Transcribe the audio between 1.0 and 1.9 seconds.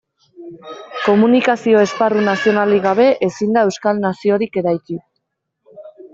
Komunikazio